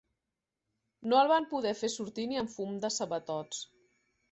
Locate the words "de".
2.87-2.93